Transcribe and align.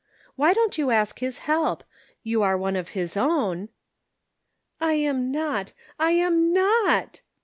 Why 0.35 0.53
don't 0.53 0.79
you 0.79 0.89
ask 0.89 1.19
his 1.19 1.37
help? 1.45 1.83
You 2.23 2.41
are 2.41 2.57
one 2.57 2.75
of 2.75 2.89
his 2.97 3.15
own." 3.15 3.69
"I 4.79 4.93
am 4.93 5.29
not, 5.31 5.73
I 5.99 6.13
am 6.13 6.51
not!" 6.51 7.21